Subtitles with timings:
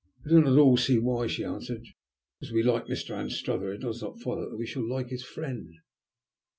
[0.25, 1.85] "I do not at all see why," she answered.
[2.39, 3.15] "Because we like Mr.
[3.15, 5.75] Anstruther it does not follow that we shall like his friend."